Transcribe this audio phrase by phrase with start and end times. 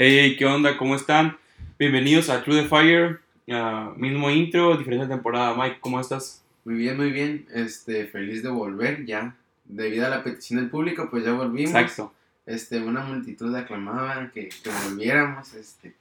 [0.00, 0.76] Hey, ¿qué onda?
[0.78, 1.38] ¿Cómo están?
[1.76, 3.18] Bienvenidos a True the Fire.
[3.50, 5.56] Ah, mismo intro, diferente temporada.
[5.56, 6.44] Mike, ¿cómo estás?
[6.64, 7.48] Muy bien, muy bien.
[7.52, 9.34] Este, feliz de volver ya.
[9.64, 11.74] Debido a la petición del público, pues ya volvimos.
[11.74, 12.14] Exacto.
[12.46, 15.52] Este, una multitud aclamaba que, que volviéramos.
[15.54, 15.96] Este,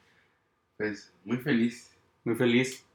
[0.77, 1.89] pues muy feliz.
[2.23, 2.85] Muy feliz.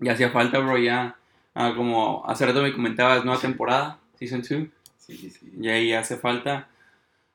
[0.00, 1.14] Ya hacía falta, bro, ya.
[1.52, 4.48] ah, como hace rato me comentabas, nueva temporada, Season 2.
[4.48, 5.52] Sí, sí, sí.
[5.60, 6.70] Y ahí hace falta.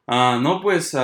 [0.08, 0.96] Ah, no, pues,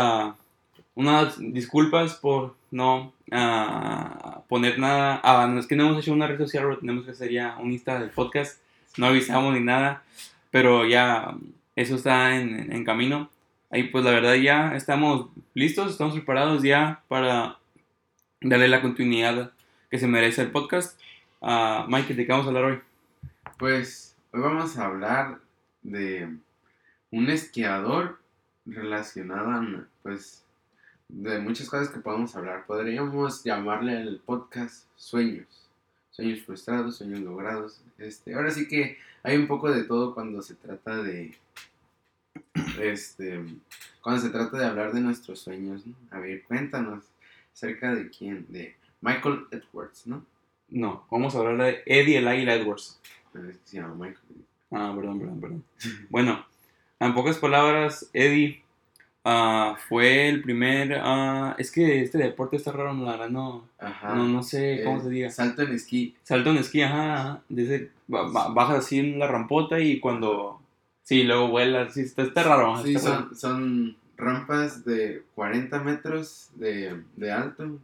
[0.96, 5.20] unas disculpas por no ah, poner nada.
[5.24, 7.58] Ah, no es que no hemos hecho una red social, bro, tenemos que hacer ya
[7.60, 8.62] un Insta del podcast.
[8.98, 10.04] No avisamos ni nada,
[10.52, 11.36] pero ya
[11.76, 13.30] eso está en, camino.
[13.70, 17.58] Ahí, pues, la verdad, ya estamos listos, estamos preparados ya para
[18.42, 19.52] darle la continuidad
[19.90, 21.00] que se merece el podcast.
[21.42, 22.80] Ah, Mike, ¿de qué vamos a hablar hoy?
[23.58, 25.40] Pues hoy vamos a hablar
[25.84, 26.30] de
[27.12, 28.20] un esquiador
[28.66, 30.44] relacionado a, pues,
[31.10, 32.66] de muchas cosas que podemos hablar.
[32.66, 35.68] Podríamos llamarle el podcast sueños.
[36.12, 37.82] Sueños frustrados, sueños logrados.
[37.98, 41.36] Este, ahora sí que hay un poco de todo cuando se trata de,
[42.82, 43.44] este,
[44.02, 45.86] cuando se trata de hablar de nuestros sueños.
[45.86, 45.96] ¿no?
[46.12, 47.04] A ver, cuéntanos
[47.54, 50.26] acerca de quién, de Michael Edwards, ¿no?
[50.70, 53.00] No, vamos a hablar de Eddie el Águila Edwards.
[53.34, 54.46] A ver, se llama Michael.
[54.72, 55.64] Ah, perdón, perdón, perdón.
[56.10, 56.46] Bueno,
[57.00, 58.64] en pocas palabras, Eddie
[59.32, 61.00] ah, fue el primer.
[61.02, 64.16] ah, es que este deporte está raro, la verdad, no, Ajá.
[64.16, 65.30] no, no sé cómo Eh, se diga.
[65.30, 66.16] Salto en esquí.
[66.24, 67.42] Salto en esquí, ajá, ajá.
[67.50, 70.62] de ese- ba- ba- bajas así en la rampota y cuando.
[71.04, 71.94] Sí, luego vuelas.
[71.94, 72.84] Sí, está, está raro.
[72.84, 73.36] Sí, está raro.
[73.36, 77.80] son, rampas de 40 metros de, de alto.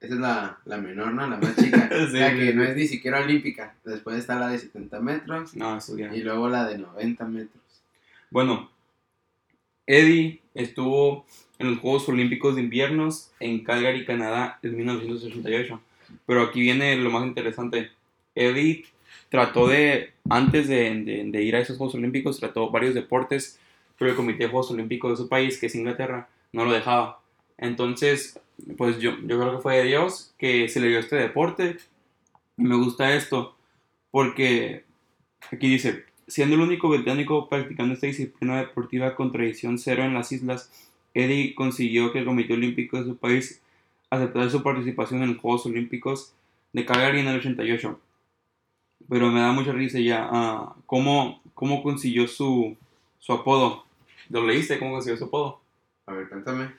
[0.00, 1.26] Esa es la, la menor, ¿no?
[1.26, 1.88] La más chica.
[1.88, 3.74] Sí, la sí, que no es ni siquiera olímpica.
[3.84, 5.54] Después está la de 70 metros.
[5.56, 6.14] No, eso ya.
[6.14, 7.62] Y luego la de 90 metros.
[8.30, 8.70] Bueno,
[9.88, 11.24] Eddie estuvo
[11.58, 15.80] en los Juegos Olímpicos de Inviernos en Calgary, Canadá, en 1988.
[16.26, 17.90] Pero aquí viene lo más interesante.
[18.34, 18.84] Eddie
[19.30, 23.58] trató de, antes de, ir a esos Juegos Olímpicos, trató varios deportes,
[23.98, 27.20] pero el Comité de Juegos Olímpicos de su país, que es Inglaterra, no lo dejaba.
[27.56, 28.38] Entonces,
[28.76, 31.78] pues yo, yo creo que fue de Dios que se le dio este deporte.
[32.56, 33.56] Me gusta esto,
[34.10, 34.84] porque
[35.50, 40.30] aquí dice, siendo el único británico practicando esta disciplina deportiva con tradición cero en las
[40.30, 40.70] islas,
[41.14, 43.62] Eddie consiguió que el Comité Olímpico de su país
[44.10, 46.34] aceptara su participación en los Juegos Olímpicos
[46.72, 47.98] de Calgary en el 88.
[49.08, 52.76] Pero me da mucha risa ya ah, cómo, cómo consiguió su,
[53.18, 53.84] su apodo.
[54.28, 54.78] ¿Lo leíste?
[54.78, 55.60] ¿Cómo consiguió su apodo?
[56.06, 56.70] A ver, cuéntame.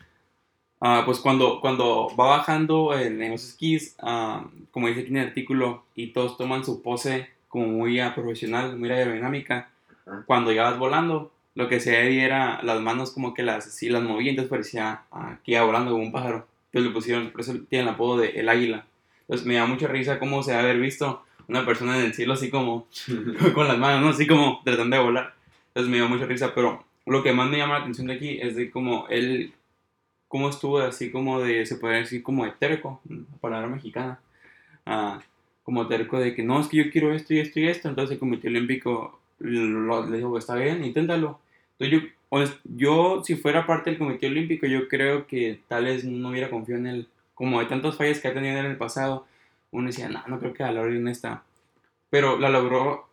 [0.80, 5.18] Ah, pues cuando, cuando va bajando en, en los esquís, ah, como dice aquí en
[5.18, 9.70] el artículo, y todos toman su pose como muy profesional, muy aerodinámica,
[10.06, 10.24] Ajá.
[10.26, 13.90] cuando ya vas volando, lo que se Eddie era las manos como que las, sí,
[13.90, 16.48] las movía, entonces parecía ah, que iba volando como un pájaro.
[16.68, 18.86] Entonces le pusieron, por eso tiene el apodo de El Águila.
[19.22, 22.34] Entonces me da mucha risa cómo se ha haber visto una persona en el cielo
[22.34, 22.88] así como
[23.54, 24.10] con las manos, ¿no?
[24.10, 25.34] Así como tratando de volar.
[25.70, 28.40] Entonces me dio mucha risa, pero lo que más me llama la atención de aquí
[28.40, 29.54] es de cómo él,
[30.28, 32.56] cómo estuvo así como de, se podría decir como una
[33.42, 34.20] palabra mexicana,
[34.86, 35.20] ah,
[35.70, 38.14] como terco de que no, es que yo quiero esto y esto y esto, entonces
[38.16, 41.40] el Comité Olímpico lo- le dijo, está bien, inténtalo.
[41.78, 42.40] Entonces yo,
[42.76, 46.82] yo, si fuera parte del Comité Olímpico, yo creo que tal vez no hubiera confiado
[46.82, 49.28] en él, como de tantas fallas que ha tenido en el pasado,
[49.70, 51.44] uno decía, no, no creo que a la hora de esta.
[52.10, 53.08] Pero la logró,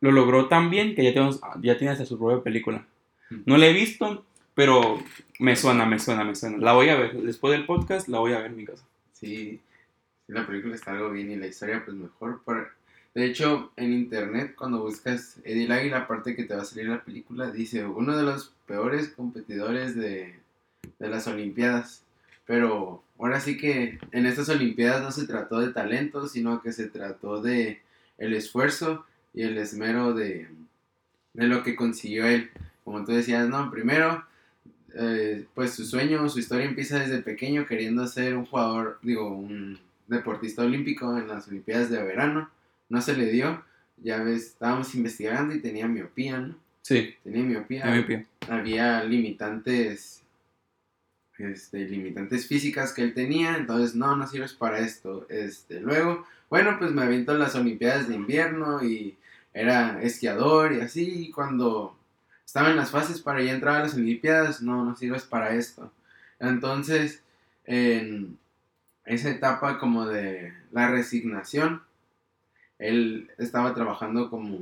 [0.00, 2.86] lo logró tan bien que ya, tenemos, ya tiene hasta su propia película.
[3.44, 4.24] No la he visto,
[4.54, 4.98] pero
[5.38, 6.56] me suena, me suena, me suena.
[6.56, 7.12] La voy a ver.
[7.20, 8.82] Después del podcast, la voy a ver en mi casa.
[9.12, 9.60] Sí,
[10.28, 12.42] la película está algo bien y la historia pues mejor.
[12.44, 12.72] Por-
[13.14, 16.88] De hecho, en internet cuando buscas Eddie el Águila, aparte que te va a salir
[16.88, 20.38] la película, dice uno de los peores competidores de,
[20.98, 22.04] de las Olimpiadas.
[22.46, 26.86] Pero ahora sí que en estas Olimpiadas no se trató de talento, sino que se
[26.88, 27.80] trató de
[28.18, 29.04] el esfuerzo
[29.34, 30.48] y el esmero de,
[31.34, 32.50] de lo que consiguió él.
[32.84, 34.24] Como tú decías, no, primero
[34.94, 39.78] eh, pues su sueño, su historia empieza desde pequeño queriendo ser un jugador, digo, un
[40.08, 42.50] deportista olímpico en las Olimpiadas de verano.
[42.88, 43.64] No se le dio,
[43.98, 46.56] ya ves, estábamos investigando y tenía miopía, ¿no?
[46.82, 48.26] Sí, Tenía miopía.
[48.48, 50.22] Había limitantes,
[51.36, 55.26] este, limitantes físicas que él tenía, entonces no, no sirves para esto.
[55.28, 59.18] Este, luego, bueno, pues me aviento las Olimpiadas de invierno y
[59.52, 61.94] era esquiador y así, y cuando
[62.46, 65.92] estaba en las fases para ya entrar a las Olimpiadas, no, no sirves para esto.
[66.40, 67.22] Entonces,
[67.66, 68.38] en
[69.08, 71.82] esa etapa como de la resignación,
[72.78, 74.58] él estaba trabajando como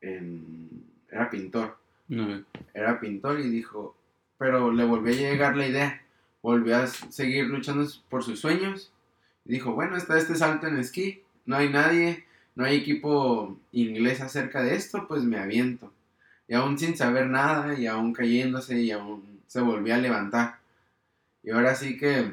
[0.00, 0.84] en...
[1.10, 1.78] era pintor
[2.08, 2.44] No,
[2.74, 3.96] era pintor y dijo,
[4.38, 6.02] pero le volvió a llegar la idea,
[6.42, 8.92] volvió a seguir luchando por sus sueños.
[9.44, 12.24] Dijo, bueno, está este salto en esquí, no hay nadie,
[12.54, 15.92] no hay equipo inglés acerca de esto, pues me aviento.
[16.48, 20.58] Y aún sin saber nada, y aún cayéndose, y aún se volvió a levantar.
[21.42, 22.32] Y ahora sí que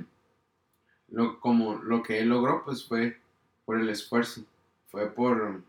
[1.09, 3.17] lo, como lo que él logró, pues fue
[3.65, 4.43] por el esfuerzo,
[4.89, 5.61] fue por,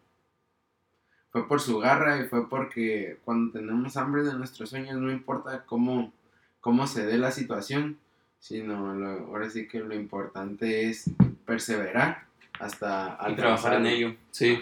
[1.31, 5.65] fue por su garra y fue porque cuando tenemos hambre de nuestros sueños, no importa
[5.67, 6.13] cómo,
[6.61, 7.99] cómo se dé la situación,
[8.41, 8.91] sino
[9.29, 11.11] ahora sí que lo importante es
[11.45, 12.27] perseverar
[12.61, 14.15] hasta al trabajar en ello.
[14.31, 14.59] Sí,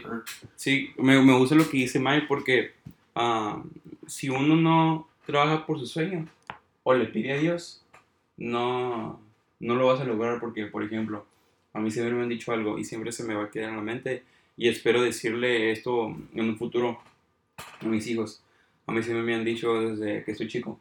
[0.54, 2.72] sí me, me, gusta lo que dice Mike porque
[3.14, 3.62] ah,
[4.06, 6.26] si uno no trabaja por su sueño
[6.82, 7.82] o le pide a Dios,
[8.36, 9.20] no,
[9.60, 11.26] no lo vas a lograr porque, por ejemplo,
[11.72, 13.76] a mí siempre me han dicho algo y siempre se me va a quedar en
[13.76, 14.22] la mente
[14.56, 16.98] y espero decirle esto en un futuro
[17.80, 18.42] a mis hijos.
[18.86, 20.80] A mí siempre me han dicho desde que soy chico,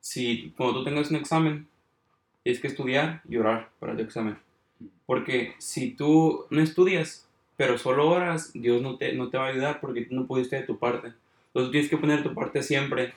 [0.00, 1.66] si cuando tú tengas un examen,
[2.42, 4.36] tienes que estudiar y orar para tu examen.
[5.06, 7.26] Porque si tú no estudias,
[7.56, 10.56] pero solo oras, Dios no te, no te va a ayudar porque tú no pudiste
[10.56, 11.12] de tu parte.
[11.48, 13.14] Entonces tienes que poner tu parte siempre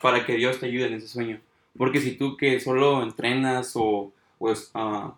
[0.00, 1.40] para que Dios te ayude en ese sueño.
[1.76, 5.14] Porque si tú que solo entrenas o, o, ah,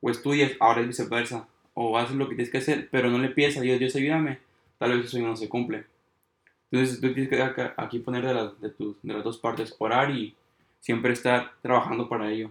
[0.00, 3.30] o estudias, ahora es viceversa, o haces lo que tienes que hacer, pero no le
[3.30, 4.38] pides a Dios, Dios ayúdame,
[4.78, 5.84] tal vez sueño no se cumple.
[6.70, 10.34] Entonces tú tienes que aquí poner de, de, de las dos partes, orar y
[10.80, 12.50] siempre estar trabajando para ello.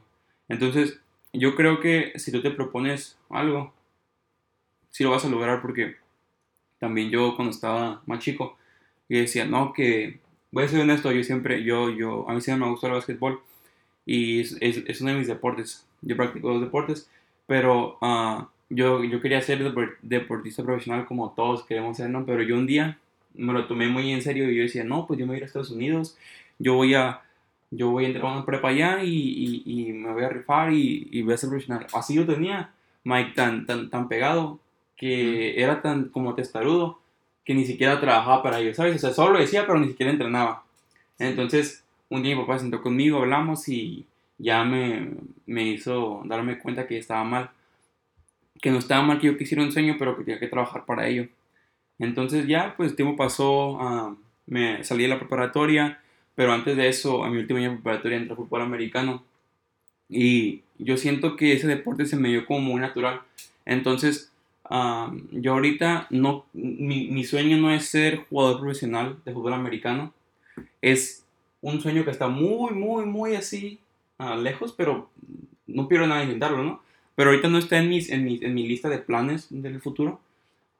[0.49, 0.99] Entonces,
[1.33, 3.73] yo creo que si tú te propones algo,
[4.89, 5.97] sí lo vas a lograr porque
[6.79, 8.57] también yo cuando estaba más chico,
[9.09, 10.19] yo decía, no, que
[10.57, 13.41] voy a ser honesto, yo siempre, yo, yo, a mí siempre me gustó el básquetbol
[14.07, 15.85] y es, es, uno de mis deportes.
[16.01, 17.11] Yo practico dos deportes,
[17.45, 19.71] pero uh, yo, yo quería ser
[20.01, 22.25] deportista profesional como todos queremos ser, ¿no?
[22.25, 22.97] Pero yo un día
[23.35, 25.37] me lo tomé muy en serio y yo decía, no, pues yo me voy a
[25.37, 26.17] ir a Estados Unidos,
[26.57, 27.21] yo voy a,
[27.69, 31.07] yo voy a entrar a una prepa allá y, y, me voy a rifar y,
[31.11, 31.85] y, voy a ser profesional.
[31.93, 32.71] Así yo tenía
[33.03, 34.59] Mike tan, tan, tan pegado
[34.95, 36.99] que era tan como testarudo
[37.47, 38.97] que ni siquiera trabajaba para ellos, ¿sabes?
[38.97, 40.65] O sea, solo lo decía, pero ni siquiera entrenaba.
[41.17, 44.05] Entonces, un día mi papá se sentó conmigo, hablamos y
[44.37, 45.11] ya me,
[45.45, 47.49] me hizo darme cuenta que estaba mal.
[48.61, 51.07] Que no estaba mal que yo quisiera un sueño, pero que tenía que trabajar para
[51.07, 51.29] ello.
[51.99, 56.01] Entonces ya, pues el tiempo pasó, uh, me salí de la preparatoria,
[56.35, 59.23] pero antes de eso, a mi último año de preparatoria entré a fútbol americano.
[60.09, 63.21] Y yo siento que ese deporte se me dio como muy natural.
[63.63, 64.33] Entonces,
[64.69, 70.13] yo ahorita no, mi, mi, sueño no es ser jugador profesional de fútbol americano,
[70.81, 71.25] es
[71.61, 73.79] un sueño que está muy, muy, muy así
[74.19, 75.09] uh, lejos, pero
[75.67, 76.81] no quiero nada intentarlo, ¿no?
[77.15, 80.19] Pero ahorita no está en, mis, en, mi, en mi lista de planes del futuro.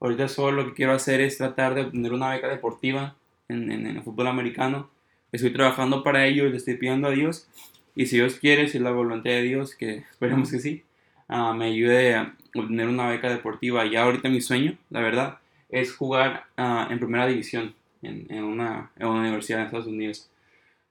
[0.00, 3.16] Ahorita solo lo que quiero hacer es tratar de obtener una beca deportiva
[3.48, 4.88] en, en, el fútbol americano.
[5.32, 7.48] Estoy trabajando para ello, le estoy pidiendo a Dios.
[7.96, 10.84] Y si Dios quiere, si es la voluntad de Dios, que esperemos que sí,
[11.28, 13.86] uh, me ayude a obtener una beca deportiva.
[13.86, 19.06] Ya ahorita mi sueño, la verdad, es jugar uh, en primera división en, una, en,
[19.06, 20.30] una, universidad en Estados Unidos.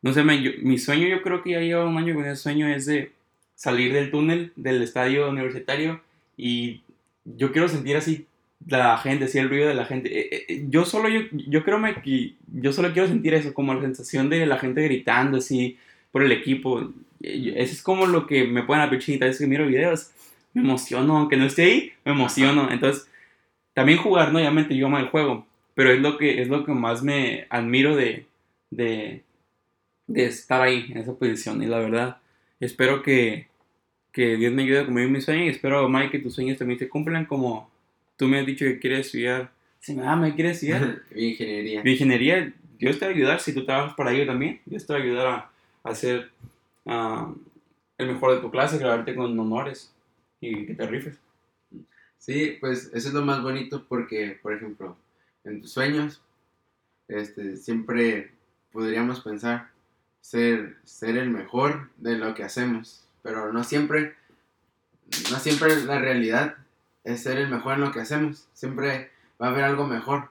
[0.02, 2.68] No sé, yo, mi sueño, yo creo que ya lleva un año con ese sueño,
[2.68, 3.12] es de
[3.56, 6.02] salir del túnel del estadio universitario
[6.36, 6.82] y
[7.26, 8.28] yo quiero sentir así
[8.66, 10.20] la gente, así el ruido de la gente.
[10.20, 13.82] Eh, eh, yo solo, yo, yo creo que yo solo quiero sentir eso, como la
[13.82, 15.78] sensación de la gente gritando así
[16.12, 16.92] por el equipo.
[17.22, 20.12] Eso es como lo que me pueden la es que miro videos
[20.58, 22.72] me emociono, aunque no esté ahí, me emociono.
[22.72, 23.10] Entonces,
[23.74, 24.40] también jugar, ¿no?
[24.40, 25.46] Obviamente yo amo el juego,
[25.76, 28.26] pero es lo que, es lo que más me admiro de,
[28.72, 29.24] de,
[30.08, 31.62] de estar ahí, en esa posición.
[31.62, 32.18] Y la verdad,
[32.60, 33.48] espero que,
[34.12, 36.80] que Dios me ayude a cumplir mis sueños y espero, Mike, que tus sueños también
[36.80, 37.70] se cumplan como
[38.16, 39.52] tú me has dicho que quieres estudiar.
[39.80, 41.04] Si me me quieres estudiar.
[41.16, 41.82] ingeniería.
[41.86, 44.60] ingeniería, Dios te va a ayudar si tú trabajas para ello también.
[44.66, 45.52] Dios te va a ayudar a,
[45.84, 46.32] a ser
[46.86, 47.36] uh,
[48.00, 49.94] el mejor de tu clase, grabarte con honores
[50.40, 51.18] y que te rifes.
[52.18, 54.98] Sí, pues eso es lo más bonito porque, por ejemplo,
[55.44, 56.22] en tus sueños,
[57.08, 58.32] este, siempre
[58.72, 59.70] podríamos pensar
[60.22, 64.16] ser, ser el mejor de lo que hacemos, pero no siempre,
[65.32, 66.58] no siempre la realidad
[67.04, 69.10] es ser el mejor en lo que hacemos, siempre
[69.42, 70.30] va a haber algo mejor,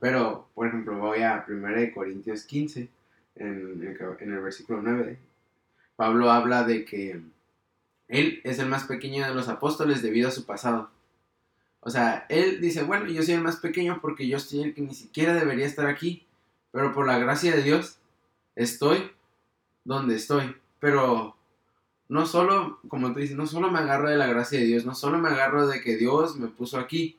[0.00, 2.88] pero, por ejemplo, voy a 1 Corintios 15,
[3.36, 5.18] en el, en el versículo 9,
[5.94, 7.20] Pablo habla de que
[8.08, 10.90] él es el más pequeño de los apóstoles debido a su pasado.
[11.80, 14.82] O sea, él dice, bueno, yo soy el más pequeño porque yo soy el que
[14.82, 16.26] ni siquiera debería estar aquí,
[16.72, 17.98] pero por la gracia de Dios
[18.54, 19.10] estoy
[19.84, 20.56] donde estoy.
[20.80, 21.36] Pero
[22.08, 24.94] no solo, como tú dices, no solo me agarro de la gracia de Dios, no
[24.94, 27.18] solo me agarro de que Dios me puso aquí,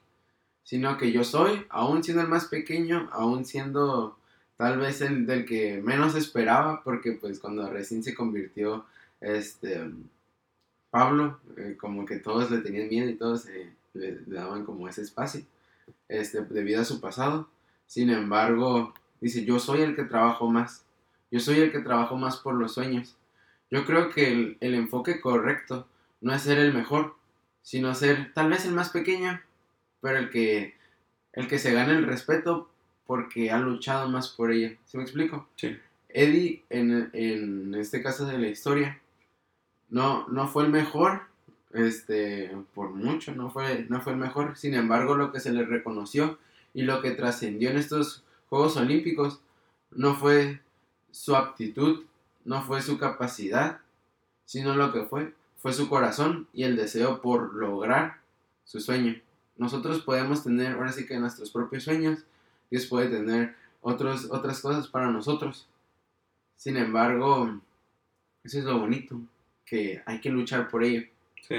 [0.63, 4.17] sino que yo soy, aún siendo el más pequeño, aún siendo
[4.57, 8.85] tal vez el del que menos esperaba, porque pues cuando recién se convirtió,
[9.21, 9.91] este,
[10.97, 14.89] Pablo, eh, como que todos le tenían miedo y todos eh, le, le daban como
[14.89, 15.41] ese espacio,
[16.09, 17.47] este, debido a su pasado.
[17.85, 20.85] Sin embargo, dice, yo soy el que trabajo más.
[21.29, 23.15] Yo soy el que trabajo más por los sueños.
[23.69, 25.87] Yo creo que el, el enfoque correcto
[26.19, 27.15] no es ser el mejor,
[27.61, 29.39] sino ser tal vez el más pequeño,
[30.01, 30.73] pero el que,
[31.33, 32.71] el que se gane el respeto
[33.05, 34.75] porque ha luchado más por ella.
[34.87, 35.47] ¿Sí me explico?
[35.57, 35.77] Sí.
[36.09, 38.99] Eddie, en, en este caso de la historia,
[39.89, 41.21] no, no fue el mejor,
[41.73, 44.57] este, por mucho, no fue, no fue el mejor.
[44.57, 46.37] Sin embargo, lo que se le reconoció
[46.73, 49.41] y lo que trascendió en estos Juegos Olímpicos
[49.91, 50.61] no fue
[51.11, 52.05] su aptitud,
[52.45, 53.79] no fue su capacidad,
[54.45, 58.21] sino lo que fue, fue su corazón y el deseo por lograr
[58.63, 59.19] su sueño.
[59.57, 62.19] Nosotros podemos tener, ahora sí que nuestros propios sueños,
[62.69, 65.67] Dios puede tener otros, otras cosas para nosotros.
[66.55, 67.59] Sin embargo,
[68.43, 69.19] eso es lo bonito,
[69.67, 71.03] que hay que luchar por ello.
[71.47, 71.55] Sí.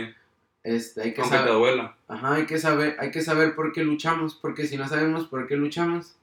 [0.64, 1.96] Este, hay que Aunque te saber, duela.
[2.08, 5.46] ajá, hay que saber, hay que saber por qué luchamos, porque si no sabemos por
[5.46, 6.16] qué luchamos,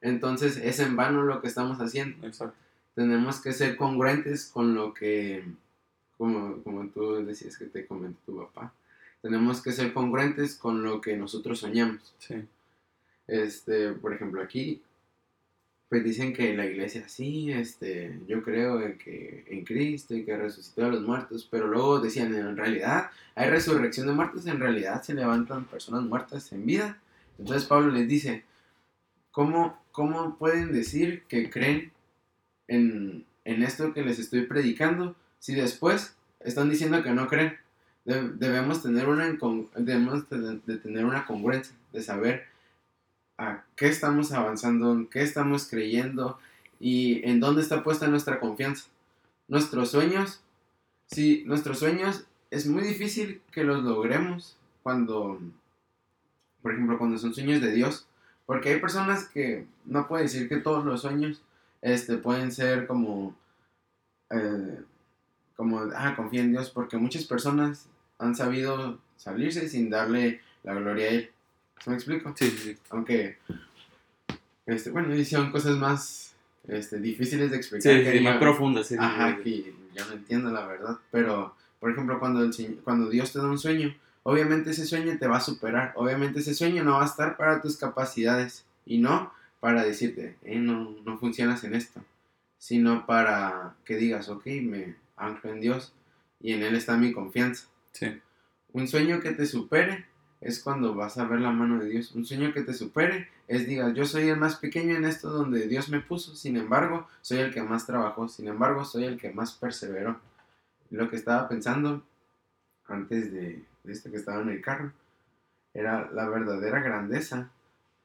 [0.00, 2.26] entonces es en vano lo que estamos haciendo.
[2.26, 2.56] Exacto.
[2.94, 5.44] Tenemos que ser congruentes con lo que,
[6.18, 8.72] como, como tú decías que te comentó tu papá,
[9.22, 12.14] tenemos que ser congruentes con lo que nosotros soñamos.
[12.18, 12.36] Sí.
[13.26, 14.82] Este, por ejemplo, aquí,
[15.88, 20.36] pues dicen que la iglesia sí, este, yo creo en que en Cristo y que
[20.36, 25.02] resucitó a los muertos, pero luego decían, en realidad hay resurrección de muertos, en realidad
[25.02, 26.98] se levantan personas muertas en vida.
[27.38, 28.44] Entonces Pablo les dice,
[29.30, 31.92] ¿cómo, cómo pueden decir que creen
[32.68, 37.56] en, en esto que les estoy predicando si después están diciendo que no creen?
[38.04, 39.36] De- debemos tener una,
[39.76, 42.44] debemos de- de tener una congruencia, de saber
[43.38, 46.38] a qué estamos avanzando, en qué estamos creyendo
[46.80, 48.86] y en dónde está puesta nuestra confianza.
[49.48, 50.40] Nuestros sueños,
[51.06, 55.40] sí, nuestros sueños es muy difícil que los logremos cuando,
[56.62, 58.06] por ejemplo, cuando son sueños de Dios,
[58.46, 61.42] porque hay personas que no puedo decir que todos los sueños
[61.82, 63.34] este, pueden ser como,
[64.30, 64.82] eh,
[65.56, 67.88] como, ah, confía en Dios, porque muchas personas
[68.18, 71.30] han sabido salirse sin darle la gloria a Él.
[71.82, 72.34] ¿Se me explico?
[72.36, 72.76] Sí, sí, sí.
[72.90, 73.38] aunque
[74.66, 76.34] este, bueno, son cosas más
[76.66, 77.92] este, difíciles de explicar.
[77.96, 78.94] Sí, que sí, más yo- profunda, sí.
[78.94, 83.32] sí, Ajá, que yo no entiendo la verdad, pero por ejemplo, cuando, el, cuando Dios
[83.32, 86.94] te da un sueño, obviamente ese sueño te va a superar, obviamente ese sueño no
[86.94, 91.74] va a estar para tus capacidades y no para decirte, eh, no, no funcionas en
[91.74, 92.02] esto,
[92.58, 95.92] sino para que digas, ok, me anclo en Dios
[96.40, 97.66] y en Él está mi confianza.
[97.92, 98.20] Sí.
[98.72, 100.06] Un sueño que te supere
[100.40, 102.12] es cuando vas a ver la mano de Dios.
[102.14, 105.66] Un sueño que te supere es, digas, yo soy el más pequeño en esto donde
[105.66, 109.32] Dios me puso, sin embargo, soy el que más trabajó, sin embargo, soy el que
[109.32, 110.20] más perseveró.
[110.90, 112.02] Lo que estaba pensando
[112.86, 114.92] antes de, de esto que estaba en el carro
[115.74, 117.50] era la verdadera grandeza.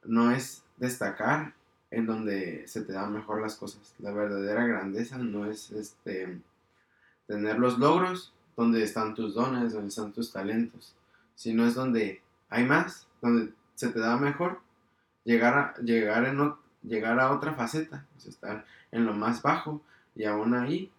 [0.04, 1.54] No es destacar
[1.92, 3.94] en donde se te dan mejor las cosas.
[3.98, 6.40] La verdadera grandeza no es este
[7.26, 10.94] tener los logros donde están tus dones, donde están tus talentos,
[11.34, 12.21] sino es donde
[12.52, 14.60] hay más, donde se te da mejor
[15.24, 19.80] llegar a, llegar en, llegar a otra faceta, o sea, estar en lo más bajo
[20.14, 20.90] y aún ahí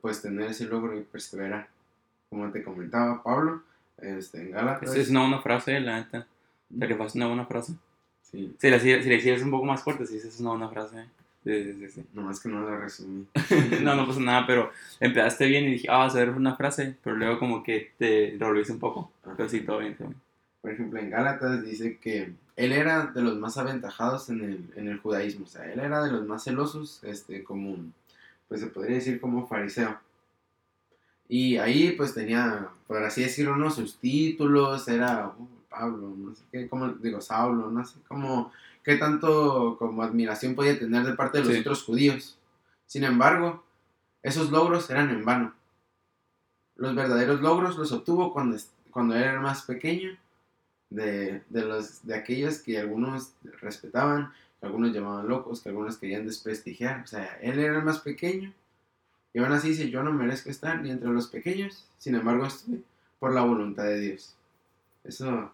[0.00, 1.68] pues tener ese logro y perseverar.
[2.28, 3.62] Como te comentaba Pablo,
[3.98, 4.90] este, en Gálatas.
[4.90, 6.26] Esa es una buena frase, la neta.
[6.76, 7.74] Te le una buena frase.
[8.22, 10.68] Sí, Si la, si la hicieras un poco más fuerte, sí, esa es una buena
[10.68, 11.06] frase.
[11.44, 12.04] Sí, sí, sí.
[12.12, 13.24] nomás que no lo resumí.
[13.82, 16.96] no, no pasa nada, pero empezaste bien y dije, ah, vas a ver una frase,
[17.04, 19.12] pero luego como que te revolviste un poco.
[19.36, 20.25] Pero sí, todo bien, todo bien.
[20.66, 24.88] Por ejemplo, en Gálatas dice que él era de los más aventajados en el, en
[24.88, 27.76] el judaísmo, o sea, él era de los más celosos, este, como,
[28.48, 29.96] pues se podría decir como fariseo.
[31.28, 33.70] Y ahí pues tenía, por así decirlo, ¿no?
[33.70, 38.50] sus títulos, era uh, Pablo, no sé qué, como digo, Saulo, no sé cómo,
[38.82, 41.60] qué tanto como admiración podía tener de parte de los Sí.
[41.60, 42.40] otros judíos.
[42.86, 43.62] Sin embargo,
[44.20, 45.54] esos logros eran en vano.
[46.74, 48.56] Los verdaderos logros los obtuvo cuando,
[48.90, 50.18] cuando era más pequeño,
[50.90, 56.26] de, de, los, de aquellos que algunos respetaban, que algunos llamaban locos, que algunos querían
[56.26, 57.02] desprestigiar.
[57.02, 58.52] O sea, él era el más pequeño.
[59.32, 62.82] Y aún así dice, yo no merezco estar ni entre los pequeños, sin embargo estoy
[63.18, 64.34] por la voluntad de Dios.
[65.04, 65.52] Eso,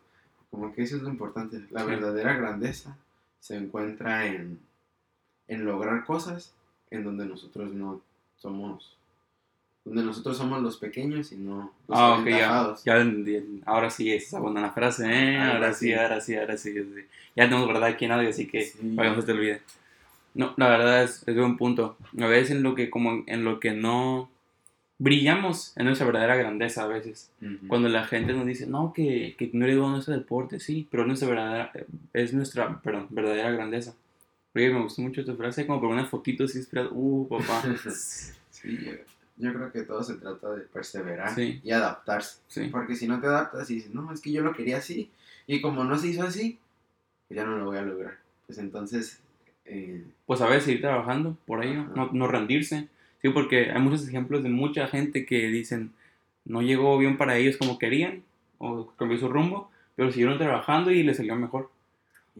[0.50, 1.66] como que eso es lo importante.
[1.70, 1.86] La Sí.
[1.90, 2.96] verdadera grandeza
[3.40, 4.60] se encuentra en,
[5.48, 6.54] en lograr cosas
[6.90, 8.00] en donde nosotros no
[8.36, 8.96] somos,
[9.84, 13.42] donde nosotros somos los pequeños y no los Ah, ok, ya, ya.
[13.66, 15.36] Ahora sí, es buena la frase, ¿eh?
[15.38, 15.94] Ahora Ahora sí, sí.
[15.94, 17.04] ahora sí, ahora sí, sí.
[17.34, 18.78] Ya tenemos verdad aquí en audio, así que Sí.
[18.94, 19.62] para que no se te olvide.
[20.34, 21.96] No, la verdad es, es buen punto.
[22.18, 24.30] A veces en lo que, como en lo que no,
[24.98, 27.30] brillamos en nuestra verdadera grandeza a veces.
[27.42, 27.66] Ujú.
[27.66, 30.86] Cuando la gente nos dice, no, que, que no eres bueno en ese deporte, sí,
[30.90, 31.72] pero nuestra verdadera,
[32.12, 33.94] es nuestra perdón, verdadera grandeza.
[34.54, 36.88] Oye, me gustó mucho tu frase, como por una fotito así inspirada.
[36.92, 37.62] Uh, papá.
[38.52, 38.78] Sí,
[39.36, 41.60] yo, creo que todo se trata de perseverar Sí.
[41.64, 42.38] y adaptarse.
[42.48, 42.68] Sí.
[42.70, 45.10] Porque si no te adaptas y dices, no, es que yo lo quería así,
[45.46, 46.58] y como no se hizo así,
[47.28, 48.18] pues ya no lo voy a lograr.
[48.46, 49.20] Pues entonces,
[49.64, 51.92] eh, Pues a ver, seguir trabajando por ello, Ajá.
[51.96, 52.88] no, no rendirse.
[53.22, 55.92] Sí, porque hay muchos ejemplos de mucha gente que dicen,
[56.44, 58.22] no llegó bien para ellos como querían,
[58.58, 61.70] o cambió su rumbo, pero siguieron trabajando y les salió mejor.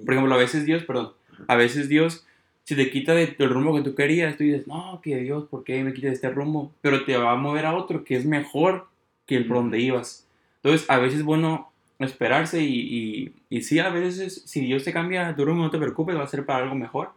[0.05, 1.13] Por ejemplo, a veces Dios, perdón,
[1.49, 2.27] a veces Dios,
[2.65, 5.65] si te quita de- del rumbo que tú querías, tú dices, no, que Dios, ¿por
[5.65, 6.73] qué me quita de este rumbo?
[6.81, 8.87] Pero te va a mover a otro que es mejor
[9.27, 10.27] que el por donde ibas.
[10.63, 14.93] Entonces, a veces es bueno esperarse y, y, y sí, a veces, si Dios te
[14.93, 17.13] cambia tu rumbo, no te preocupes, va a ser para algo mejor.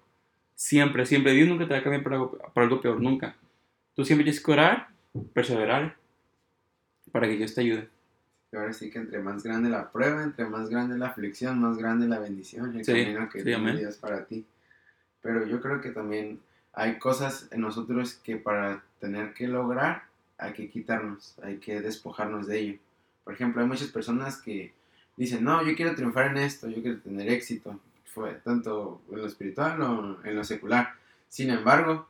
[0.55, 1.33] Siempre, siempre.
[1.33, 3.35] Dios nunca te va a cambiar para algo, para algo peor, nunca.
[3.95, 4.87] Tú siempre tienes que orar,
[5.33, 5.95] perseverar,
[7.11, 7.89] para que Dios te ayude.
[8.51, 11.77] Y ahora sí que entre más grande la prueba, entre más grande la aflicción, más
[11.77, 13.75] grande la bendición, el Sí, camino que sí, tiene.
[13.77, 14.45] Dios para ti.
[15.25, 16.39] Pero yo creo que también
[16.71, 20.03] hay cosas en nosotros que para tener que lograr
[20.37, 22.79] hay que quitarnos, hay que despojarnos de ello.
[23.23, 24.71] Por ejemplo, hay muchas personas que
[25.17, 27.79] dicen, no, yo quiero triunfar en esto, yo quiero tener éxito,
[28.13, 30.93] fue tanto en lo espiritual o en lo secular.
[31.27, 32.07] Sin embargo,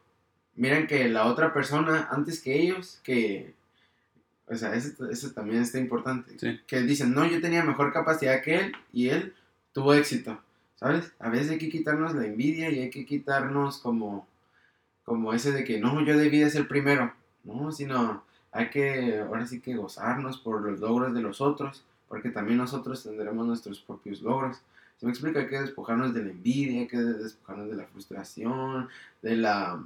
[0.56, 3.54] miren que la otra persona, antes que ellos, que
[4.48, 6.38] o sea, eso, eso también está importante.
[6.38, 6.60] Sí.
[6.68, 9.34] Que dicen, no, yo tenía mejor capacidad que él y él
[9.72, 10.42] tuvo éxito.
[10.76, 11.14] ¿Sabes?
[11.20, 14.28] A veces hay que quitarnos la envidia y hay que quitarnos como,
[15.04, 17.14] como ese de que no, yo debí de ser primero.
[17.44, 22.30] No, sino hay que, ahora sí que gozarnos por los logros de los otros, porque
[22.30, 24.62] también nosotros tendremos nuestros propios logros.
[24.98, 28.90] Se me explica, hay que despojarnos de la envidia, hay que despojarnos de la frustración,
[29.22, 29.84] de la,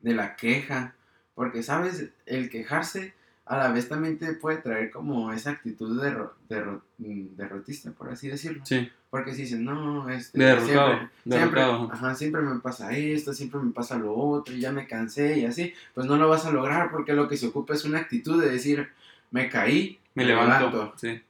[0.00, 0.94] de la queja,
[1.34, 2.10] porque, ¿sabes?
[2.26, 3.14] El quejarse
[3.46, 8.08] a la vez también te puede traer como esa actitud derro- derro- mm, derrotista, por
[8.10, 8.64] así decirlo.
[8.64, 11.92] Sí, Porque si dicen, no, este, De derrotado, siempre, siempre, derrotado.
[11.92, 15.44] ajá, siempre me pasa esto, siempre me pasa lo otro, y ya me cansé y
[15.44, 18.42] así, pues no lo vas a lograr porque lo que se ocupa es una actitud
[18.42, 18.88] de decir,
[19.30, 20.94] me caí, me levanto.
[20.96, 21.20] Sí.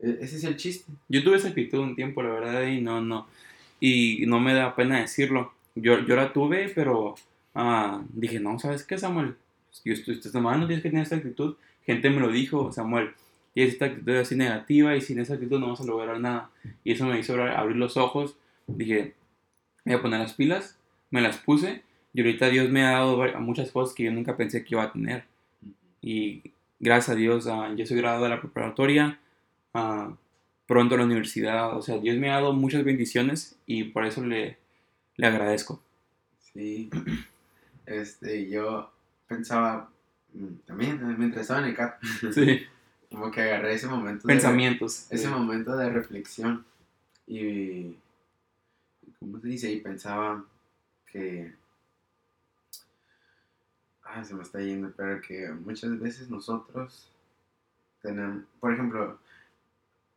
[0.00, 0.90] E- Ese es el chiste.
[1.08, 3.26] Yo tuve esa actitud un tiempo, la verdad, y no, no.
[3.78, 5.52] Y no me da pena decirlo.
[5.74, 7.14] Yo, yo la tuve, pero
[7.54, 9.36] ah, dije, no, ¿sabes qué, Samuel?
[9.84, 11.56] Yo estoy, estás mal, no tienes que tener esta actitud.
[11.84, 13.10] Gente me lo dijo, Samuel,
[13.54, 16.50] tienes esta actitud así negativa y sin esa actitud no vas a lograr nada.
[16.84, 18.36] Y eso me hizo abrir- los ojos.
[18.66, 19.14] Dije,
[19.84, 20.78] voy a poner las pilas,
[21.10, 21.82] me las puse.
[22.12, 24.92] Y ahorita Dios me ha dado muchas cosas que yo nunca pensé que iba a
[24.92, 25.24] tener.
[26.00, 29.18] Y gracias a Dios, ah, yo soy graduado de la preparatoria,
[29.74, 30.16] ah,
[30.66, 31.76] pronto a la universidad.
[31.76, 34.56] O sea, Dios me ha dado muchas bendiciones y por eso le,
[35.16, 35.82] le agradezco.
[36.52, 36.90] Sí.
[37.86, 38.90] Este, yo
[39.26, 39.90] pensaba,
[40.34, 41.98] mm, también, eh, mientras estaba en el CAT,
[42.32, 42.66] Sí.
[43.10, 45.06] como que agarré ese momento de, Pensamientos.
[45.10, 45.28] ese Sí.
[45.30, 46.64] momento de reflexión
[47.26, 47.96] y,
[49.18, 49.70] ¿cómo se dice?
[49.72, 50.44] Y pensaba
[51.06, 51.54] que,
[54.04, 57.10] ah, se me está yendo, pero que muchas veces nosotros
[58.02, 59.18] tenemos, por ejemplo,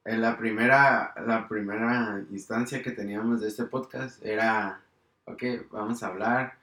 [0.05, 4.81] en la primera, la primera instancia que teníamos de este podcast era,
[5.25, 6.57] ok, vamos a hablar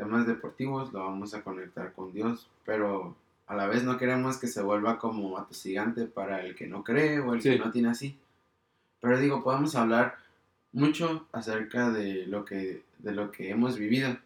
[0.00, 3.14] temas deportivos, lo vamos a conectar con Dios, pero
[3.46, 7.20] a la vez no queremos que se vuelva como atosigante para el que no cree
[7.20, 7.50] o el Sí.
[7.50, 8.16] que no tiene así.
[9.00, 10.16] Pero digo, podemos hablar
[10.72, 14.16] mucho acerca de lo que, de lo que hemos vivido,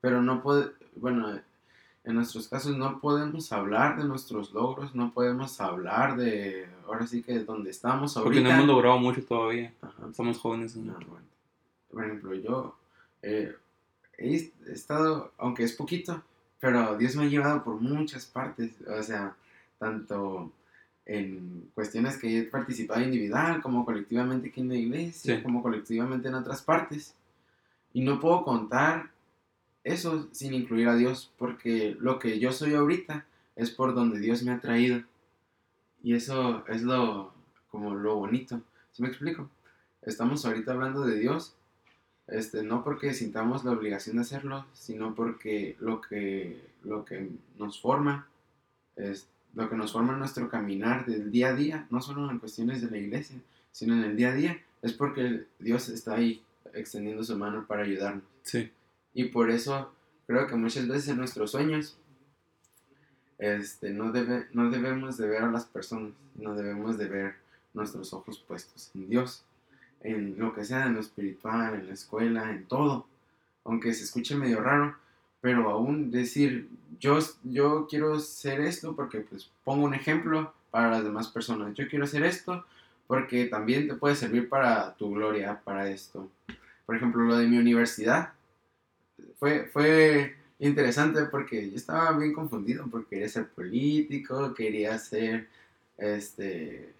[0.00, 1.28] pero no puede, bueno,
[2.04, 7.22] en nuestros casos no podemos hablar de nuestros logros, no podemos hablar de, ahora sí
[7.22, 8.48] que donde estamos Porque ahorita.
[8.48, 9.72] no hemos logrado mucho todavía.
[9.80, 10.12] Ajá.
[10.12, 10.74] Somos jóvenes.
[10.76, 10.92] ¿no?
[10.92, 11.26] No, bueno.
[11.90, 12.76] Por ejemplo, yo
[13.22, 13.54] eh,
[14.18, 16.22] he est- estado, aunque es poquito,
[16.60, 19.36] pero Dios me ha llevado por muchas partes, o sea,
[19.78, 20.50] tanto
[21.06, 25.42] en cuestiones que he participado individual, como colectivamente aquí en la iglesia, Sí.
[25.42, 27.14] como colectivamente en otras partes.
[27.92, 29.10] Y no puedo contar
[29.84, 34.42] eso sin incluir a Dios, porque lo que yo soy ahorita es por donde Dios
[34.42, 35.02] me ha traído.
[36.02, 37.32] Y eso es lo,
[37.70, 38.60] como lo bonito.
[38.92, 39.50] ¿Sí me explico?
[40.02, 41.54] Estamos ahorita hablando de Dios,
[42.26, 47.80] este, no porque sintamos la obligación de hacerlo, sino porque lo que, lo que nos
[47.80, 48.28] forma,
[48.96, 52.38] es lo que nos forma en nuestro caminar del día a día, no solo en
[52.38, 53.36] cuestiones de la iglesia,
[53.72, 57.82] sino en el día a día, es porque Dios está ahí extendiendo su mano para
[57.82, 58.24] ayudarnos.
[58.42, 58.70] Sí.
[59.12, 59.92] Y por eso
[60.26, 61.96] creo que muchas veces en nuestros sueños
[63.38, 67.34] este, no, debe, no debemos de ver a las personas, no debemos de ver
[67.74, 69.44] nuestros ojos puestos en Dios,
[70.00, 73.06] en lo que sea, en lo espiritual, en la escuela, en todo.
[73.64, 74.96] Aunque se escuche medio raro,
[75.40, 76.68] pero aún decir,
[77.00, 81.88] yo, yo quiero ser esto porque pues pongo un ejemplo para las demás personas, yo
[81.88, 82.64] quiero hacer esto
[83.06, 86.30] porque también te puede servir para tu gloria, para esto.
[86.86, 88.32] Por ejemplo, lo de mi universidad,
[89.38, 95.48] fue, fue interesante porque yo estaba bien confundido porque quería ser político, quería ser
[95.98, 96.92] este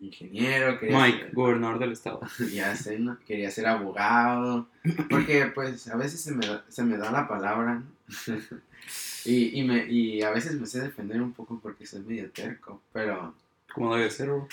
[0.00, 2.20] ingeniero, quería Mike, ser, gobernador del estado.
[2.52, 3.18] ya sé, ¿no?
[3.26, 4.68] quería ser abogado,
[5.08, 7.84] porque pues a veces se me, da- se me da la palabra ¿no?
[9.24, 12.82] y, y, me, y a veces me sé defender un poco porque soy medio terco,
[12.92, 13.34] pero
[13.72, 14.48] Como debe ser, bro.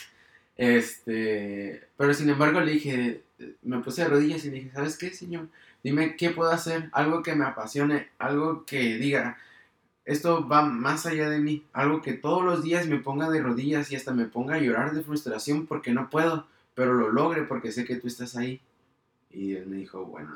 [0.57, 3.23] este, pero sin embargo le dije,
[3.63, 5.47] me puse de rodillas y le dije, ¿sabes qué, señor?
[5.83, 9.37] Dime qué puedo hacer, algo que me apasione, algo que diga,
[10.11, 13.91] esto va más allá de mí, algo que todos los días me ponga de rodillas
[13.91, 16.45] y hasta me ponga a llorar de frustración porque no puedo,
[16.75, 18.59] pero lo logre porque sé que tú estás ahí.
[19.31, 20.35] Y él me dijo, bueno,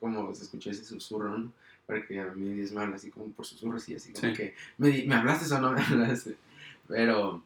[0.00, 1.52] como se escuchó ese susurro, ¿no?
[1.86, 4.34] Porque a mí Dios me habla así como por susurros y así como Sí.
[4.34, 6.36] que, ¿me, di- ¿me hablaste o no me hablaste?
[6.88, 7.42] Pero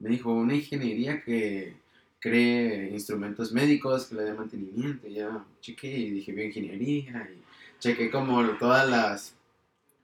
[0.00, 1.74] me dijo, una ingeniería que
[2.18, 5.06] cree instrumentos médicos, que le dé mantenimiento.
[5.08, 7.28] Ya chequé y dije, bioingeniería.
[7.32, 7.40] Y
[7.80, 9.34] chequé como todas las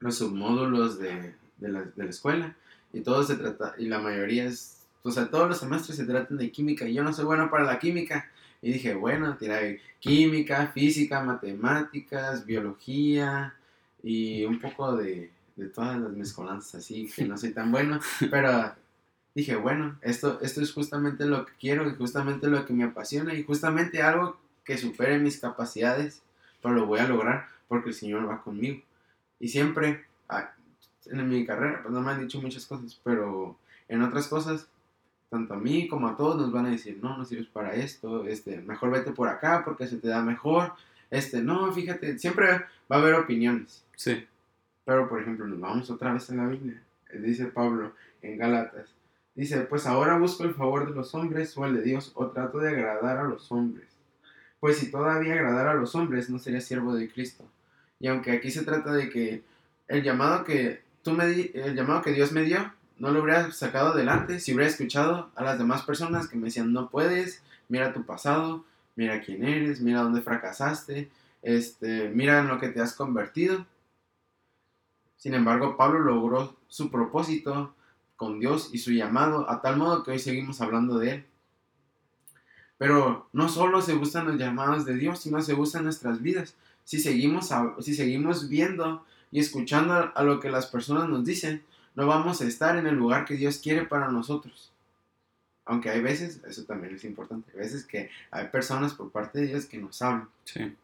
[0.00, 2.56] los submódulos de, de, la, de la escuela.
[2.92, 6.38] Y todo se trata, y la mayoría es, o sea, todos los semestres se tratan
[6.38, 6.87] de química.
[6.88, 8.30] Y yo no soy bueno para la química.
[8.61, 13.54] Y dije, bueno, tiré química, física, matemáticas, biología
[14.02, 18.00] y un poco de, de todas las mezcolanzas así, que no soy tan bueno.
[18.30, 18.74] Pero
[19.34, 23.34] dije, bueno, esto, esto es justamente lo que quiero y justamente lo que me apasiona
[23.34, 26.22] y justamente algo que supere mis capacidades,
[26.61, 28.82] pero lo voy a lograr porque el Señor va conmigo.
[29.40, 30.53] Y siempre, ah,
[31.07, 33.57] en mi carrera, pues no me han dicho muchas cosas, pero
[33.88, 34.68] en otras cosas,
[35.31, 38.24] tanto a mí como a todos nos van a decir, no, no sirves para esto,
[38.27, 40.72] este, mejor vete por acá porque se te da mejor,
[41.11, 42.46] este, no, fíjate, siempre
[42.90, 43.85] va a haber opiniones.
[43.96, 44.27] Sí.
[44.85, 46.83] Pero, por ejemplo, nos vamos otra vez a la Biblia.
[47.12, 48.94] Dice Pablo en Gálatas.
[49.35, 52.59] Dice, pues ahora busco el favor de los hombres o el de Dios, o trato
[52.59, 53.87] de agradar a los hombres.
[54.61, 57.44] Pues si todavía agradara a los hombres, no sería siervo de Cristo.
[58.00, 59.42] Y aunque aquí se trata de que
[59.88, 63.90] el llamado que tú me el llamado que Dios me dio, no lo hubiera sacado
[63.90, 68.04] adelante si hubiera escuchado a las demás personas que me decían, no puedes, mira tu
[68.04, 68.64] pasado,
[68.96, 71.08] mira quién eres, mira dónde fracasaste,
[71.42, 73.66] este, mira en lo que te has convertido.
[75.16, 77.74] Sin embargo, Pablo logró su propósito
[78.16, 81.26] con Dios y su llamado a tal modo que hoy seguimos hablando de él.
[82.78, 86.54] Pero no solo se gustan los llamados de Dios, sino se gustan nuestras vidas.
[86.88, 91.22] Si seguimos, a- si seguimos viendo y escuchando a, a lo que las personas nos
[91.22, 91.62] dicen,
[91.94, 94.72] no vamos a estar en el lugar que Dios quiere para nosotros.
[95.66, 99.48] Aunque hay veces, eso también es importante, hay veces que hay personas por parte de
[99.48, 100.31] Dios que nos hablan.
[100.44, 100.74] Sí.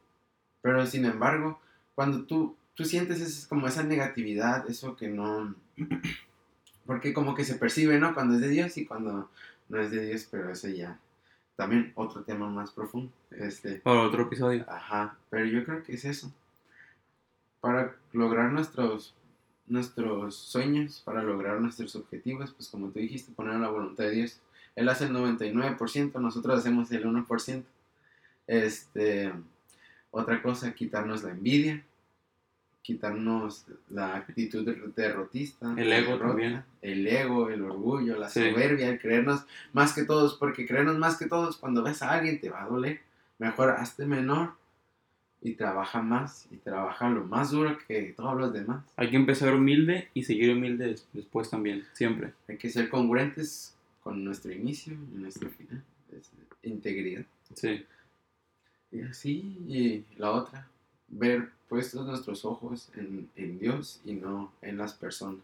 [0.60, 1.58] Pero sin embargo,
[1.94, 5.54] cuando tú, tú sientes es como esa negatividad, eso que no...
[6.84, 8.12] Porque como que se percibe, ¿no?
[8.12, 9.30] Cuando es de Dios y cuando
[9.70, 10.98] no es de Dios, pero eso ya...
[11.56, 13.12] También otro tema más profundo.
[13.30, 14.64] Este, Para otro episodio.
[14.68, 16.32] ajá, pero yo creo que es eso.
[17.60, 19.14] Para lograr nuestros,
[19.66, 24.40] nuestros sueños, para lograr nuestros objetivos, pues como tú dijiste, poner la voluntad de Dios.
[24.74, 27.62] Él hace el 99%, nosotros hacemos el 1%.
[28.46, 29.32] Este,
[30.10, 31.84] otra cosa, quitarnos la envidia,
[32.84, 36.62] quitarnos la actitud de- derrotista, El ego derrota, también.
[36.82, 38.40] el ego, el orgullo, la Sí.
[38.50, 42.38] soberbia, el creernos más que todos, porque creernos más que todos, cuando ves a alguien
[42.40, 43.00] te va a doler.
[43.38, 44.52] Mejor hazte menor
[45.40, 48.84] y trabaja más y trabaja lo más duro que todos los demás.
[48.96, 51.84] Hay que empezar humilde y seguir humilde des- después también.
[51.94, 52.34] Siempre.
[52.48, 55.82] Hay que ser congruentes con nuestro inicio y nuestro final.
[56.14, 56.30] Es
[56.62, 57.24] integridad.
[57.54, 57.84] Sí.
[58.92, 60.68] Y así, y la otra,
[61.08, 65.42] ver puestos nuestros ojos en, en Dios y no en las personas,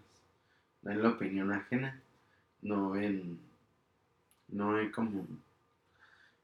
[0.83, 2.01] no en la opinión ajena,
[2.63, 3.39] no en,
[4.49, 5.27] no en como,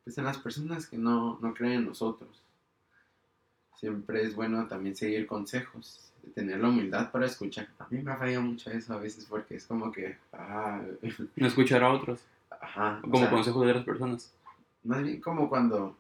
[0.04, 2.42] pues en las personas que no, no creen en nosotros.
[3.78, 7.68] Siempre es bueno también seguir consejos, tener la humildad para escuchar.
[7.78, 10.80] A mí me ha fallado mucho eso a veces porque es como que, ah,
[11.36, 12.20] No escuchar a otros.
[12.48, 14.32] ajá, Como sea, consejos de otras personas.
[14.82, 15.94] más bien como cuando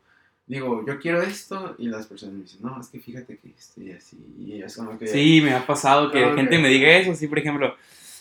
[0.46, 3.92] digo, yo quiero esto y las personas me dicen, no, es que fíjate que estoy
[3.92, 4.16] así.
[4.38, 5.06] Y es como que...
[5.08, 6.34] Sí, me ha pasado que Ah, ok.
[6.36, 7.14] gente me diga eso.
[7.14, 7.74] Sí, por ejemplo,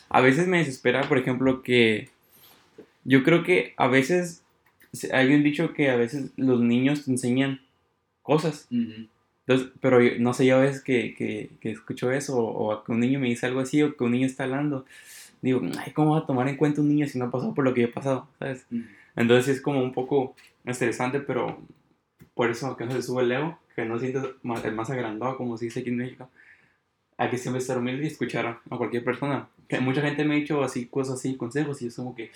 [0.10, 2.10] a veces me desespera, por ejemplo, que
[3.04, 4.44] yo creo que a veces
[5.12, 7.62] hay un dicho que a veces los niños te enseñan
[8.24, 8.68] cosas.
[8.72, 9.08] Ujú.
[9.48, 12.84] Entonces, pero yo- no sé, yo a veces que, que, que escucho eso o, o
[12.84, 14.86] que un niño me dice algo así o que un niño está hablando,
[15.44, 17.64] digo, ay, ¿cómo va a tomar en cuenta un niño si no ha pasado por
[17.64, 18.28] lo que yo he pasado?
[18.40, 18.66] ¿Sabes?
[19.16, 20.36] Entonces es como un poco
[20.66, 21.60] estresante, pero
[22.36, 24.24] por eso que no se sube el ego, que no sientes
[24.64, 26.30] el más agrandado, como se dice aquí en México.
[27.18, 29.48] hay que siempre estar humilde y escuchar a cualquier persona.
[29.68, 32.30] Que mucha gente me ha dicho así, cosas así, consejos, y es como que,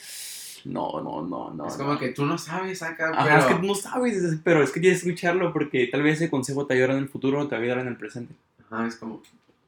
[0.65, 1.67] no, no, no, no.
[1.67, 1.85] es no.
[1.85, 3.38] como que tú no sabes acá, Ajá, pero...
[3.39, 6.15] es que tú no sabes, es- pero es que tienes que escucharlo porque tal vez
[6.15, 8.33] ese consejo te ayudará en el futuro o te va a ayudar en el presente.
[8.69, 9.21] Ajá, es como...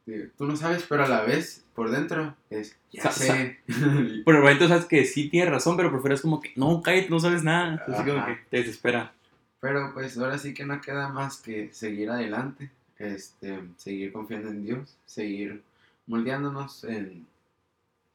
[0.05, 2.75] digo, Tú no sabes, pero a la vez, por dentro, es...
[2.91, 3.59] Ya Sa- sé.
[3.67, 7.19] Pero el momento sabes que sí tienes razón, pero prefieres como que, no, cállate, no
[7.21, 7.81] sabes nada.
[7.87, 8.25] Así como Ajá.
[8.27, 9.13] que te desespera.
[9.61, 14.63] Pero pues ahora sí que no queda más que seguir adelante, este, seguir confiando en
[14.63, 15.63] Dios, seguir
[16.07, 17.27] moldeándonos en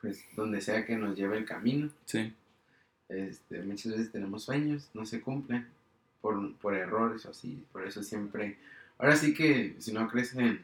[0.01, 1.91] pues donde sea que nos lleve el camino.
[2.07, 2.35] Sí,
[3.09, 5.67] Este, muchas veces tenemos sueños, no se cumplen
[6.21, 8.59] por, por errores o así, por eso siempre,
[8.99, 10.63] ahora sí que si no crees en,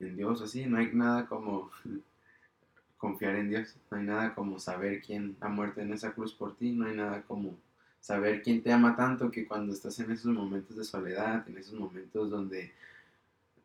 [0.00, 1.70] en Dios o así, no hay nada como
[2.98, 6.56] confiar en Dios, no hay nada como saber quién ha muerto en esa cruz por
[6.56, 7.56] ti, no hay nada como
[8.04, 11.72] saber quién te ama tanto que cuando estás en esos momentos de soledad, en esos
[11.72, 12.70] momentos donde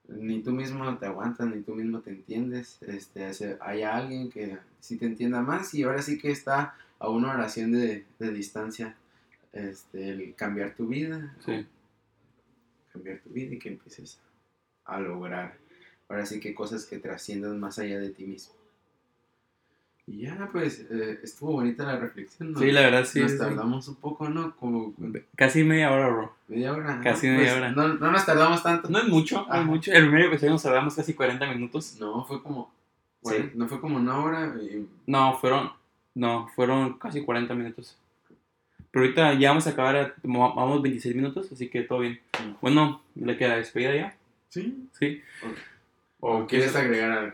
[0.08, 4.96] ni tú mismo te aguantas, ni tú mismo te entiendes, este, hay alguien que sí
[4.96, 8.96] te entienda más y ahora sí que está a una oración de, de distancia
[9.52, 11.68] este, el cambiar tu vida, sí.
[12.94, 14.22] cambiar tu vida y que empieces
[14.86, 15.58] a lograr
[16.08, 18.54] ahora sí que cosas que trasciendan más allá de ti mismo.
[20.12, 22.60] Y ya, pues, eh, estuvo bonita la reflexión, ¿no?
[22.60, 23.20] Sí, la verdad sí.
[23.20, 23.38] Nos sí.
[23.38, 24.56] tardamos un poco, ¿no?
[24.56, 24.92] Como
[25.36, 26.34] Casi media hora, bro.
[26.48, 26.96] media hora.
[26.96, 27.04] ¿no?
[27.04, 27.72] Casi media Pues, hora.
[27.74, 28.90] No, no nos tardamos tanto.
[28.90, 29.92] No es mucho, no es mucho.
[29.92, 31.98] El primer episodio nos tardamos casi 40 minutos.
[32.00, 32.72] No, fue como.
[33.24, 33.30] Sí.
[33.36, 34.56] bueno, No fue como una hora.
[34.60, 35.72] y- No, fueron,
[36.16, 37.96] no, fueron casi 40 minutos.
[38.92, 42.20] Pero ahorita ya vamos a acabar, a- vamos 26 minutos, así que todo bien.
[42.62, 44.16] Bueno, ¿le queda despedida ya?
[44.50, 44.88] Sí.
[44.98, 45.22] Sí.
[46.20, 47.34] ¿O quieres agregar algo?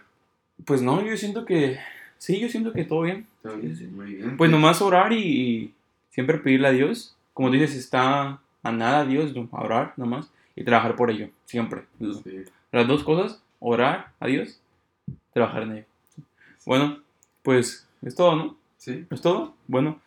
[0.66, 1.80] Pues no, yo siento que,
[2.18, 3.28] sí, yo siento que todo bien.
[3.42, 3.86] Todo bien, sí.
[3.86, 4.38] Muy bien.
[4.38, 5.74] Pues nomás orar y, y
[6.10, 7.16] siempre pedirle a Dios.
[7.34, 11.84] Como dices, está a nada Dios, no, a orar nomás y trabajar por ello, siempre.
[12.00, 12.44] Sí.
[12.72, 14.60] Las dos cosas, orar a Dios,
[15.34, 15.86] trabajar en ello.
[16.66, 17.00] Bueno,
[17.44, 18.58] pues es todo, ¿no?
[18.78, 19.06] Sí.
[19.12, 19.54] ¿Es todo?
[19.68, 20.00] Bueno,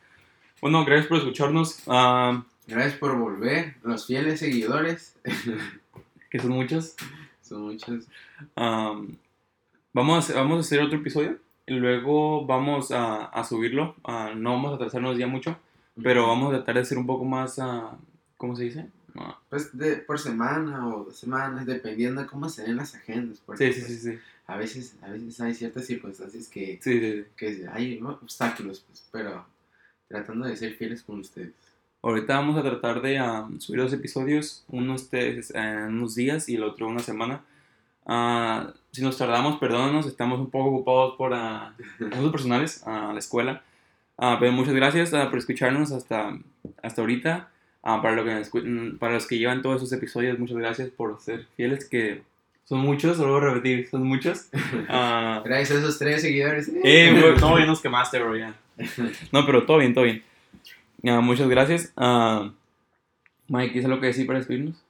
[0.60, 3.76] bueno gracias por escucharnos, ah, Gracias por volver.
[3.82, 5.16] Los fieles seguidores.
[6.30, 6.94] que son muchos.
[7.40, 8.06] Son muchos.
[8.56, 9.00] Ah,
[9.94, 11.38] vamos, a hacer, vamos a hacer otro episodio
[11.68, 13.96] luego vamos a, a subirlo.
[14.04, 15.56] Ah, no vamos a atrasarnos ya mucho,
[16.02, 17.96] pero vamos a tratar de ser un poco más, ah,
[18.36, 18.86] ¿cómo se dice?
[19.16, 23.40] Ah, Pues de, por semana o dos semanas, dependiendo de cómo se den las agendas.
[23.44, 27.00] Porque, sí, sí, pues, sí, sí, A veces, a veces hay ciertas circunstancias que, sí,
[27.00, 27.24] sí, sí.
[27.36, 28.10] que hay ¿no?
[28.10, 29.44] obstáculos, pues, pero
[30.08, 31.52] tratando de ser fieles con ustedes.
[32.00, 36.48] Ahorita vamos a tratar de ah, subir dos episodios, uno este, es, en unos días
[36.48, 37.42] y el otro una semana.
[38.08, 41.74] Ah, si nos tardamos, perdónanos, estamos un poco ocupados por ah,
[42.10, 43.62] asuntos personales a la escuela.
[44.16, 46.36] Ah, pero muchas gracias ah, por escucharnos hasta,
[46.82, 47.50] hasta ahorita.
[47.82, 51.20] Ah, para, lo que, mm, para los que llevan todos esos episodios, muchas gracias por
[51.20, 52.22] ser fieles, que
[52.64, 54.48] son muchos, lo voy a repetir, son muchos.
[54.88, 56.70] Ah, Gracias a esos tres seguidores.
[56.82, 58.54] eh, bro, no, ya nos quemaste, bro, ya.
[59.32, 60.22] No, pero todo bien, todo bien.
[61.06, 61.92] Ah, muchas gracias.
[61.96, 62.50] Ah,
[63.48, 64.82] Mike, ¿tienes algo que decir para despedirnos?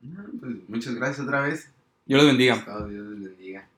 [0.00, 1.70] No, pues, muchas gracias otra vez.
[2.06, 2.54] Yo los bendiga.
[2.54, 3.68] Estado, Dios les bendiga.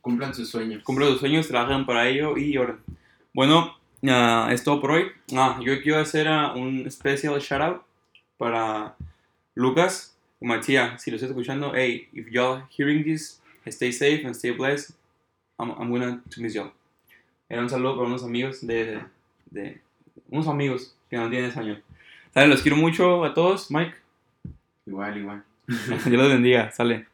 [0.00, 0.82] Cumplan sus sueños.
[0.84, 2.78] Cumplan sus sueños, trabajan para ello y oren.
[3.34, 3.76] Bueno,
[4.08, 5.06] ah, es todo por hoy.
[5.36, 7.82] Ah, yo quiero hacer ah, un special shout out
[8.38, 8.96] para
[9.54, 11.02] Lucas y Matías.
[11.02, 14.94] Si lo estás escuchando, hey, if y'all hearing this, stay safe and stay blessed.
[15.58, 16.72] I'm, I'm gonna to miss y'all.
[17.48, 19.00] Era un saludo para unos amigos de,
[19.50, 19.80] de
[20.30, 21.82] unos amigos que no tienen español.
[22.32, 23.94] Sale, los quiero mucho a todos, Mike.
[24.86, 25.44] Igual, igual.
[25.66, 27.09] Dios los bendiga, sale.